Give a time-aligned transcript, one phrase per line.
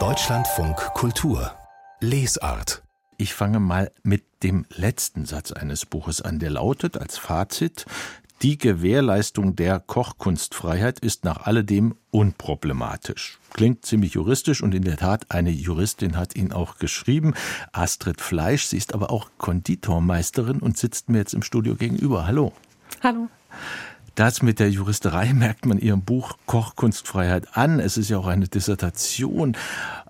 [0.00, 1.52] Deutschlandfunk Kultur
[2.00, 2.82] Lesart
[3.18, 7.86] ich fange mal mit dem letzten Satz eines Buches an, der lautet als Fazit,
[8.42, 13.38] die Gewährleistung der Kochkunstfreiheit ist nach alledem unproblematisch.
[13.52, 17.34] Klingt ziemlich juristisch und in der Tat, eine Juristin hat ihn auch geschrieben.
[17.70, 22.26] Astrid Fleisch, sie ist aber auch Konditormeisterin und sitzt mir jetzt im Studio gegenüber.
[22.26, 22.52] Hallo.
[23.04, 23.28] Hallo.
[24.14, 27.80] Das mit der Juristerei merkt man ihrem Buch Kochkunstfreiheit an.
[27.80, 29.56] Es ist ja auch eine Dissertation.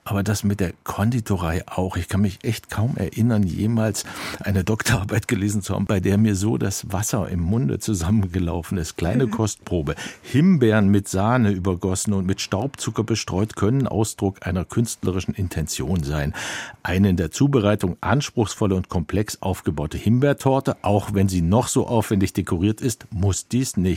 [0.06, 1.96] Aber das mit der Konditorei auch.
[1.96, 4.04] Ich kann mich echt kaum erinnern, jemals
[4.40, 8.98] eine Doktorarbeit gelesen zu haben, bei der mir so das Wasser im Munde zusammengelaufen ist.
[8.98, 9.30] Kleine mhm.
[9.30, 9.94] Kostprobe.
[10.20, 16.34] Himbeeren mit Sahne übergossen und mit Staubzucker bestreut können Ausdruck einer künstlerischen Intention sein.
[16.82, 22.34] Eine in der Zubereitung anspruchsvolle und komplex aufgebaute Himbeertorte, auch wenn sie noch so aufwendig
[22.34, 23.93] dekoriert ist, muss dies nicht.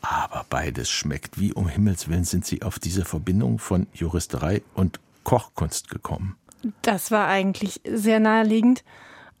[0.00, 1.40] Aber beides schmeckt.
[1.40, 6.36] Wie um Himmels Willen sind Sie auf diese Verbindung von Juristerei und Kochkunst gekommen?
[6.82, 8.84] Das war eigentlich sehr naheliegend,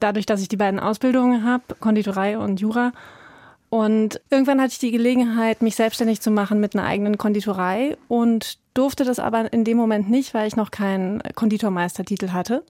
[0.00, 2.92] dadurch, dass ich die beiden Ausbildungen habe, Konditorei und Jura.
[3.70, 8.58] Und irgendwann hatte ich die Gelegenheit, mich selbstständig zu machen mit einer eigenen Konditorei und
[8.74, 12.64] durfte das aber in dem Moment nicht, weil ich noch keinen Konditormeistertitel hatte.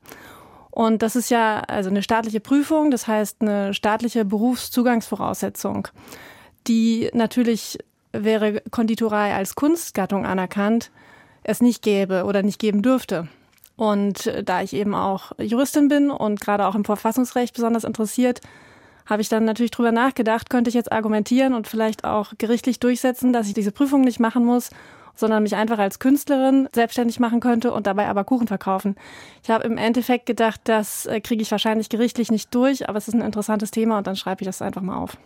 [0.70, 5.88] Und das ist ja also eine staatliche Prüfung, das heißt eine staatliche Berufszugangsvoraussetzung,
[6.66, 7.78] die natürlich
[8.12, 10.90] wäre Konditorei als Kunstgattung anerkannt,
[11.42, 13.28] es nicht gäbe oder nicht geben dürfte.
[13.76, 18.40] Und äh, da ich eben auch Juristin bin und gerade auch im Verfassungsrecht besonders interessiert,
[19.06, 23.32] habe ich dann natürlich drüber nachgedacht, könnte ich jetzt argumentieren und vielleicht auch gerichtlich durchsetzen,
[23.32, 24.70] dass ich diese Prüfung nicht machen muss,
[25.14, 28.96] sondern mich einfach als Künstlerin selbstständig machen könnte und dabei aber Kuchen verkaufen.
[29.42, 33.08] Ich habe im Endeffekt gedacht, das äh, kriege ich wahrscheinlich gerichtlich nicht durch, aber es
[33.08, 35.18] ist ein interessantes Thema und dann schreibe ich das einfach mal auf.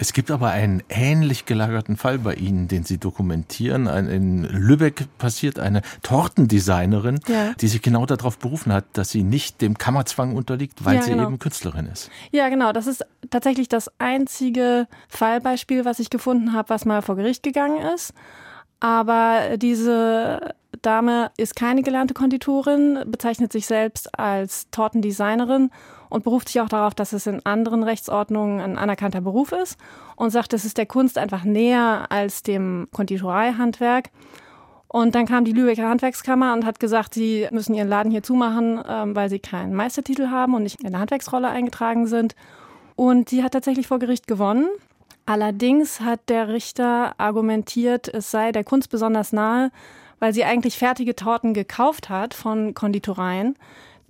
[0.00, 3.86] Es gibt aber einen ähnlich gelagerten Fall bei Ihnen, den Sie dokumentieren.
[3.86, 7.52] In Lübeck passiert eine Tortendesignerin, ja.
[7.60, 11.10] die sich genau darauf berufen hat, dass sie nicht dem Kammerzwang unterliegt, weil ja, sie
[11.10, 11.24] genau.
[11.24, 12.10] eben Künstlerin ist.
[12.30, 12.72] Ja, genau.
[12.72, 17.82] Das ist tatsächlich das einzige Fallbeispiel, was ich gefunden habe, was mal vor Gericht gegangen
[17.94, 18.14] ist.
[18.80, 25.70] Aber diese Dame ist keine gelernte Konditorin, bezeichnet sich selbst als Tortendesignerin
[26.08, 29.78] und beruft sich auch darauf, dass es in anderen Rechtsordnungen ein anerkannter Beruf ist
[30.16, 34.10] und sagt, es ist der Kunst einfach näher als dem Konditoreihandwerk.
[34.88, 38.82] Und dann kam die Lübecker Handwerkskammer und hat gesagt, sie müssen ihren Laden hier zumachen,
[38.88, 42.34] ähm, weil sie keinen Meistertitel haben und nicht in der Handwerksrolle eingetragen sind.
[42.96, 44.66] Und sie hat tatsächlich vor Gericht gewonnen.
[45.26, 49.70] Allerdings hat der Richter argumentiert, es sei der Kunst besonders nahe,
[50.20, 53.54] weil sie eigentlich fertige Torten gekauft hat von Konditoreien,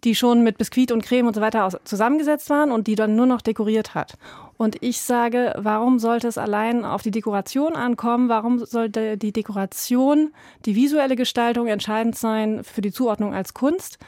[0.05, 3.27] die schon mit Biskuit und Creme und so weiter zusammengesetzt waren und die dann nur
[3.27, 4.15] noch dekoriert hat.
[4.57, 8.29] Und ich sage, warum sollte es allein auf die Dekoration ankommen?
[8.29, 10.33] Warum sollte die Dekoration,
[10.65, 13.99] die visuelle Gestaltung entscheidend sein für die Zuordnung als Kunst?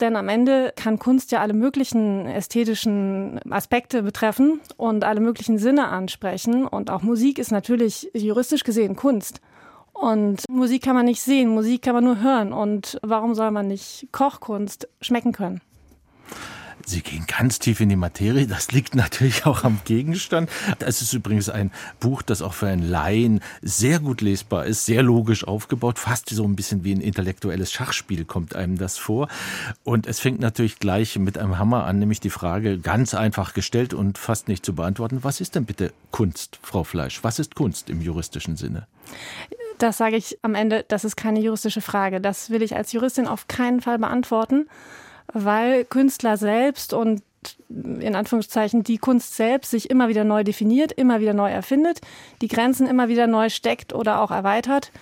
[0.00, 5.88] Denn am Ende kann Kunst ja alle möglichen ästhetischen Aspekte betreffen und alle möglichen Sinne
[5.88, 6.66] ansprechen.
[6.66, 9.40] Und auch Musik ist natürlich juristisch gesehen Kunst.
[9.94, 12.52] Und Musik kann man nicht sehen, Musik kann man nur hören.
[12.52, 15.60] Und warum soll man nicht Kochkunst schmecken können?
[16.86, 18.46] Sie gehen ganz tief in die Materie.
[18.46, 20.50] Das liegt natürlich auch am Gegenstand.
[20.78, 25.02] Das ist übrigens ein Buch, das auch für einen Laien sehr gut lesbar ist, sehr
[25.02, 25.98] logisch aufgebaut.
[25.98, 29.28] Fast so ein bisschen wie ein intellektuelles Schachspiel kommt einem das vor.
[29.82, 33.94] Und es fängt natürlich gleich mit einem Hammer an, nämlich die Frage ganz einfach gestellt
[33.94, 35.20] und fast nicht zu beantworten.
[35.22, 37.20] Was ist denn bitte Kunst, Frau Fleisch?
[37.22, 38.86] Was ist Kunst im juristischen Sinne?
[39.78, 42.20] Das sage ich am Ende, das ist keine juristische Frage.
[42.20, 44.66] Das will ich als Juristin auf keinen Fall beantworten
[45.32, 47.22] weil Künstler selbst und
[47.68, 52.00] in Anführungszeichen die Kunst selbst sich immer wieder neu definiert, immer wieder neu erfindet,
[52.40, 54.92] die Grenzen immer wieder neu steckt oder auch erweitert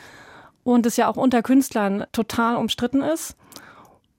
[0.65, 3.37] und es ja auch unter Künstlern total umstritten ist.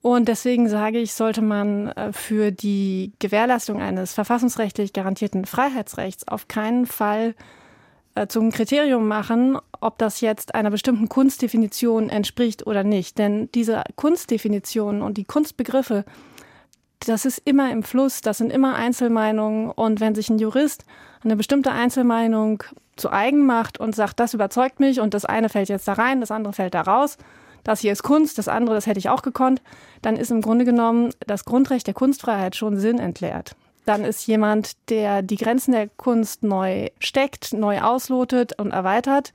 [0.02, 6.50] Und deswegen sage ich, sollte man äh, für die Gewährleistung eines verfassungsrechtlich garantierten Freiheitsrechts auf
[6.50, 7.35] keinen Fall
[8.16, 13.17] äh, zum Kriterium machen, ob das jetzt einer bestimmten Kunstdefinition entspricht oder nicht.
[13.17, 16.05] Denn diese Kunstdefinitionen und die Kunstbegriffe,
[16.99, 19.72] das ist immer im Fluss, das sind immer Einzelmeinungen.
[19.72, 20.85] Und wenn sich ein Jurist
[21.23, 22.64] eine bestimmte Einzelmeinung
[22.96, 26.20] zu eigen macht und sagt, das überzeugt mich und das eine fällt jetzt da rein,
[26.20, 27.17] das andere fällt da raus,
[27.64, 29.61] das hier ist Kunst, das andere, das hätte ich auch gekonnt,
[30.02, 33.55] dann ist im Grunde genommen das Grundrecht der Kunstfreiheit schon sinnentleert
[33.85, 39.34] dann ist jemand, der die Grenzen der Kunst neu steckt, neu auslotet und erweitert,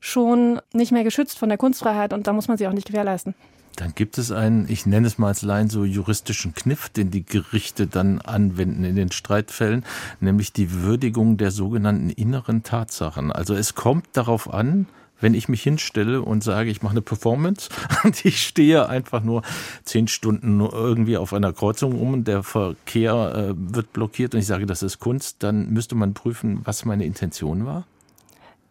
[0.00, 3.34] schon nicht mehr geschützt von der Kunstfreiheit und da muss man sie auch nicht gewährleisten.
[3.76, 7.26] Dann gibt es einen, ich nenne es mal als Laien so juristischen Kniff, den die
[7.26, 9.84] Gerichte dann anwenden in den Streitfällen,
[10.18, 13.30] nämlich die Würdigung der sogenannten inneren Tatsachen.
[13.30, 14.86] Also es kommt darauf an,
[15.20, 17.70] wenn ich mich hinstelle und sage, ich mache eine Performance
[18.04, 19.42] und ich stehe einfach nur
[19.84, 24.46] zehn Stunden irgendwie auf einer Kreuzung um und der Verkehr äh, wird blockiert und ich
[24.46, 27.86] sage, das ist Kunst, dann müsste man prüfen, was meine Intention war?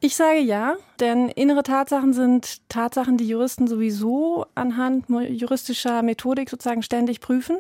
[0.02, 6.84] Ich sage ja, denn innere Tatsachen sind Tatsachen, die Juristen sowieso anhand juristischer Methodik sozusagen
[6.84, 7.58] ständig prüfen.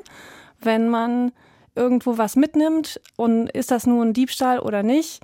[0.62, 1.32] Wenn man
[1.76, 5.22] irgendwo was mitnimmt und ist das nun ein Diebstahl oder nicht,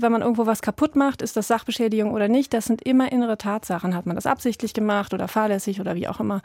[0.00, 3.38] wenn man irgendwo was kaputt macht, ist das Sachbeschädigung oder nicht, das sind immer innere
[3.38, 3.94] Tatsachen.
[3.94, 6.42] Hat man das absichtlich gemacht oder fahrlässig oder wie auch immer.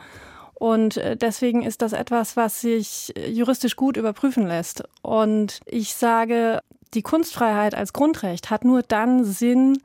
[0.53, 4.83] Und äh, deswegen ist das etwas, was sich juristisch gut überprüfen lässt.
[5.01, 6.61] Und ich sage,
[6.94, 9.79] die Kunstfreiheit als Grundrecht hat nur dann Sinn,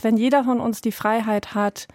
[0.00, 1.86] wenn jeder von uns die Freiheit hat,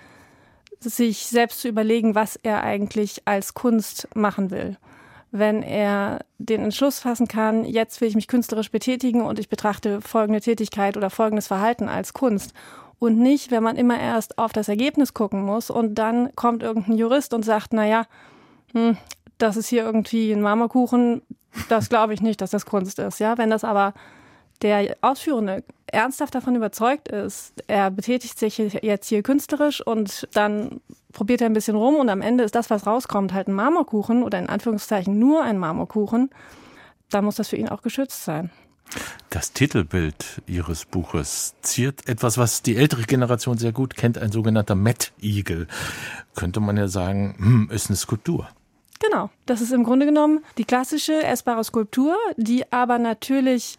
[0.80, 4.77] sich selbst zu überlegen, was er eigentlich als Kunst machen will
[5.31, 10.02] wenn er den Entschluss fassen kann, jetzt will ich mich künstlerisch betätigen und ich betrachte
[10.02, 12.54] folgende Tätigkeit oder folgendes Verhalten als Kunst.
[12.98, 16.98] Und nicht, wenn man immer erst auf das Ergebnis gucken muss und dann kommt irgendein
[16.98, 18.06] Jurist und sagt, na ja,
[18.74, 18.98] hm,
[19.38, 21.22] das ist hier irgendwie ein Marmorkuchen,
[21.70, 23.20] das glaube ich nicht, dass das Kunst ist.
[23.20, 23.94] Ja, wenn das aber
[24.62, 30.82] der Ausführende ernsthaft davon überzeugt ist, er betätigt sich jetzt hier künstlerisch und dann
[31.14, 34.24] probiert er ein bisschen rum und am Ende ist das, was rauskommt, halt ein Marmorkuchen
[34.24, 36.30] oder in Anführungszeichen nur ein Marmorkuchen,
[37.10, 38.52] dann muss das für ihn auch geschützt sein.
[39.30, 44.76] Das Titelbild Ihres Buches ziert etwas, was die ältere Generation sehr gut kennt, ein sogenannter
[44.76, 45.68] Mettigel.
[46.36, 48.48] Könnte man ja sagen, hm, ist eine Skulptur.
[49.00, 53.78] Genau, das ist im Grunde genommen die klassische essbare Skulptur, die aber natürlich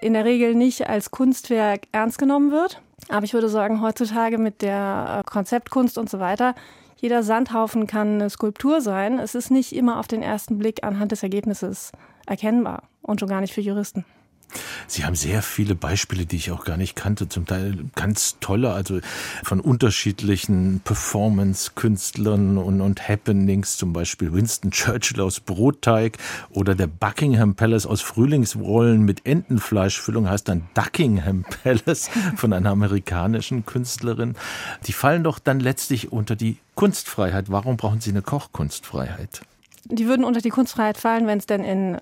[0.00, 2.80] in der Regel nicht als Kunstwerk ernst genommen wird.
[3.08, 6.54] Aber ich würde sagen, heutzutage mit der äh, Konzeptkunst und so weiter,
[6.96, 9.18] jeder Sandhaufen kann eine Skulptur sein.
[9.18, 11.92] Es ist nicht immer auf den ersten Blick anhand des Ergebnisses
[12.26, 14.04] erkennbar und schon gar nicht für Juristen.
[14.86, 18.72] Sie haben sehr viele Beispiele, die ich auch gar nicht kannte, zum Teil ganz tolle,
[18.72, 19.00] also
[19.42, 26.18] von unterschiedlichen Performance-Künstlern und, und Happenings, zum Beispiel Winston Churchill aus Brotteig
[26.50, 33.66] oder der Buckingham Palace aus Frühlingsrollen mit Entenfleischfüllung, heißt dann Duckingham Palace von einer amerikanischen
[33.66, 34.34] Künstlerin.
[34.86, 37.50] Die fallen doch dann letztlich unter die Kunstfreiheit.
[37.50, 39.42] Warum brauchen Sie eine Kochkunstfreiheit?
[39.84, 41.98] Die würden unter die Kunstfreiheit fallen, wenn es denn in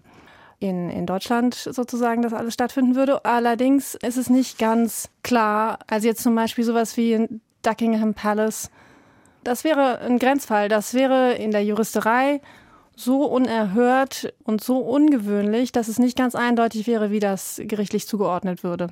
[0.58, 3.24] in, in Deutschland sozusagen das alles stattfinden würde.
[3.24, 8.70] Allerdings ist es nicht ganz klar, also jetzt zum Beispiel sowas wie in Duckingham Palace,
[9.44, 10.68] das wäre ein Grenzfall.
[10.68, 12.40] Das wäre in der Juristerei
[12.96, 18.64] so unerhört und so ungewöhnlich, dass es nicht ganz eindeutig wäre, wie das gerichtlich zugeordnet
[18.64, 18.88] würde.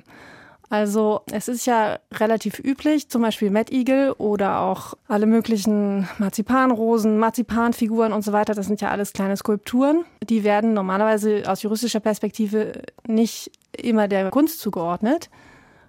[0.69, 8.11] Also es ist ja relativ üblich, zum Beispiel Eagle oder auch alle möglichen Marzipanrosen, Marzipanfiguren
[8.11, 8.55] und so weiter.
[8.55, 10.03] Das sind ja alles kleine Skulpturen.
[10.23, 15.29] Die werden normalerweise aus juristischer Perspektive nicht immer der Kunst zugeordnet.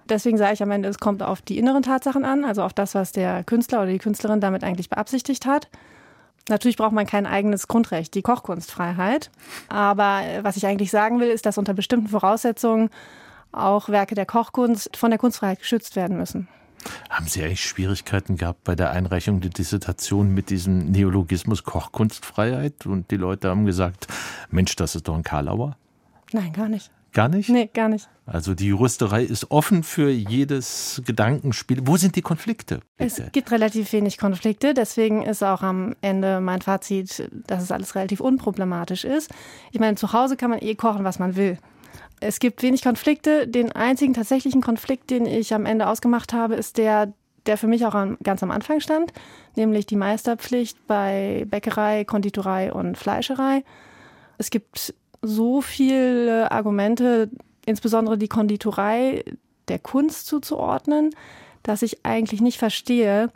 [0.09, 2.95] Deswegen sage ich am Ende, es kommt auf die inneren Tatsachen an, also auf das,
[2.95, 5.69] was der Künstler oder die Künstlerin damit eigentlich beabsichtigt hat.
[6.51, 9.31] Natürlich braucht man kein eigenes Grundrecht, die Kochkunstfreiheit.
[9.69, 12.91] Aber was ich eigentlich sagen will, ist, dass unter bestimmten Voraussetzungen
[13.57, 16.49] auch Werke der Kochkunst von der Kunstfreiheit geschützt werden müssen.
[17.09, 22.87] Haben Sie eigentlich Schwierigkeiten gehabt bei der Einreichung der Dissertation mit diesem Neologismus Kochkunstfreiheit?
[22.87, 24.07] Und die Leute haben gesagt,
[24.51, 25.77] Mensch, das ist doch ein Karlauer?
[26.33, 26.91] Nein, gar nicht.
[27.15, 27.49] Gar nicht?
[27.49, 28.09] Nee, gar nicht.
[28.27, 31.87] Also die Juristerei ist offen für jedes Gedankenspiel.
[31.87, 32.81] Wo sind die Konflikte?
[32.97, 33.23] Bitte?
[33.27, 34.75] Es gibt relativ wenig Konflikte.
[34.75, 39.31] Deswegen ist auch am Ende mein Fazit, dass es alles relativ unproblematisch ist.
[39.71, 41.59] Ich meine, zu Hause kann man eh kochen, was man will.
[42.25, 43.47] Es gibt wenig Konflikte.
[43.47, 47.13] Den einzigen tatsächlichen Konflikt, den ich am Ende ausgemacht habe, ist der,
[47.45, 49.13] der für mich auch am, ganz am Anfang stand,
[49.57, 53.63] nämlich die Meisterpflicht bei Bäckerei, Konditorei und Fleischerei.
[54.39, 57.29] Es gibt so viele Argumente,
[57.67, 59.23] insbesondere die Konditorei
[59.69, 61.11] der Kunst zuzuordnen,
[61.63, 63.31] dass ich eigentlich nicht verstehe,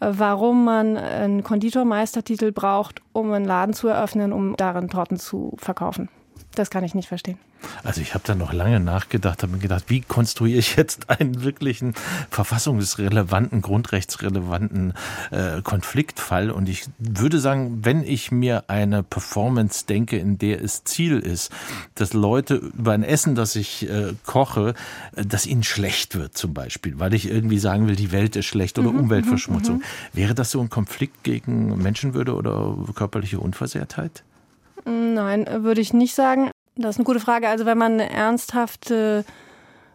[0.00, 6.08] warum man einen Konditormeistertitel braucht, um einen Laden zu eröffnen, um darin Torten zu verkaufen.
[6.54, 7.38] Das kann ich nicht verstehen.
[7.82, 11.42] Also ich habe da noch lange nachgedacht, habe mir gedacht, wie konstruiere ich jetzt einen
[11.42, 11.94] wirklichen
[12.30, 14.94] verfassungsrelevanten, grundrechtsrelevanten
[15.30, 16.50] äh, Konfliktfall?
[16.50, 21.50] Und ich würde sagen, wenn ich mir eine Performance denke, in der es Ziel ist,
[21.94, 24.74] dass Leute über ein Essen, das ich äh, koche,
[25.14, 28.78] dass ihnen schlecht wird zum Beispiel, weil ich irgendwie sagen will, die Welt ist schlecht
[28.78, 29.76] oder mhm, Umweltverschmutzung.
[29.76, 30.16] Mhm, mhm.
[30.16, 34.22] Wäre das so ein Konflikt gegen Menschenwürde oder körperliche Unversehrtheit?
[34.84, 36.50] Nein, würde ich nicht sagen.
[36.76, 37.48] Das ist eine gute Frage.
[37.48, 39.24] Also wenn man ernsthafte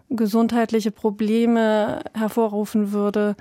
[0.10, 3.36] gesundheitliche Probleme hervorrufen würde,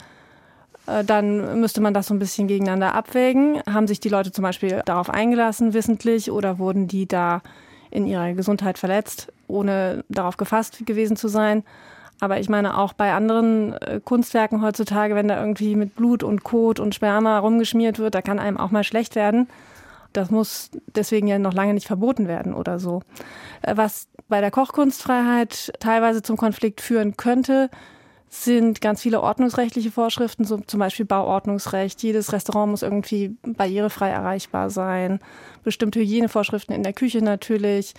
[0.87, 3.61] äh, dann müsste man das so ein bisschen gegeneinander abwägen.
[3.69, 7.43] Haben sich die Leute zum Beispiel darauf eingelassen, wissentlich, oder wurden die da
[7.90, 11.64] in ihrer Gesundheit verletzt, ohne darauf gefasst gewesen zu sein?
[12.21, 16.43] Aber ich meine, auch bei anderen äh, Kunstwerken heutzutage, wenn da irgendwie mit Blut und
[16.43, 19.49] Kot und Sperma rumgeschmiert wird, da kann einem auch mal schlecht werden.
[20.12, 23.03] Das muss deswegen ja noch lange nicht verboten werden oder so.
[23.62, 27.71] Äh, was bei der Kochkunstfreiheit teilweise zum Konflikt führen könnte,
[28.31, 32.03] sind ganz viele ordnungsrechtliche Vorschriften, so zum Beispiel Bauordnungsrecht.
[32.03, 35.21] Jedes Restaurant muss irgendwie barrierefrei erreichbar sein.
[35.65, 37.95] Bestimmte Hygienevorschriften in der Küche natürlich.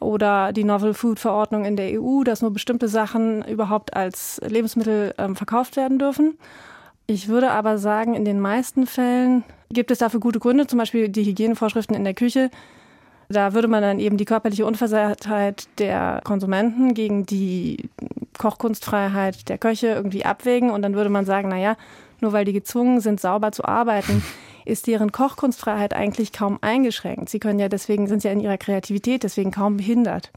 [0.00, 5.14] Oder die Novel Food Verordnung in der EU, dass nur bestimmte Sachen überhaupt als Lebensmittel
[5.16, 6.36] ähm, verkauft werden dürfen.
[7.06, 11.08] Ich würde aber sagen, in den meisten Fällen gibt es dafür gute Gründe, zum Beispiel
[11.08, 12.50] die Hygienevorschriften in der Küche.
[13.28, 17.88] Da würde man dann eben die körperliche Unversehrtheit der Konsumenten gegen die
[18.38, 21.76] Kochkunstfreiheit der Köche irgendwie abwägen und dann würde man sagen, naja,
[22.20, 24.22] nur weil die gezwungen sind, sauber zu arbeiten,
[24.64, 27.28] ist deren Kochkunstfreiheit eigentlich kaum eingeschränkt.
[27.28, 30.30] Sie können ja deswegen, sind ja in ihrer Kreativität deswegen kaum behindert.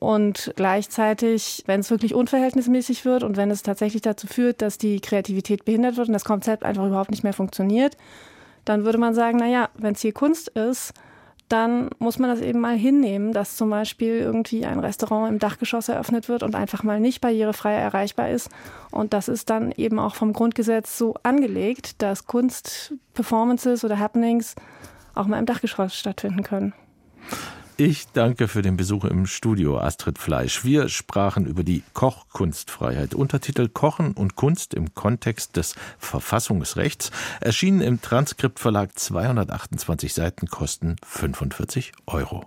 [0.00, 4.98] Und gleichzeitig, wenn es wirklich unverhältnismäßig wird und wenn es tatsächlich dazu führt, dass die
[4.98, 7.98] Kreativität behindert wird und das Konzept einfach überhaupt nicht mehr funktioniert,
[8.64, 10.94] dann würde man sagen, naja, wenn es hier Kunst ist,
[11.50, 15.88] dann muss man das eben mal hinnehmen, dass zum Beispiel irgendwie ein Restaurant im Dachgeschoss
[15.88, 18.48] eröffnet wird und einfach mal nicht barrierefrei erreichbar ist.
[18.90, 24.54] Und das ist dann eben auch vom Grundgesetz so angelegt, dass Kunst, Performances oder Happenings
[25.14, 26.72] auch mal im Dachgeschoss stattfinden können.
[27.80, 30.66] Ich danke für den Besuch im Studio, Astrid Fleisch.
[30.66, 33.14] Wir sprachen über die Kochkunstfreiheit.
[33.14, 37.10] Untertitel Kochen und Kunst im Kontext des Verfassungsrechts.
[37.40, 42.44] Erschienen im Transkriptverlag 228 Seiten, kosten 45 Euro.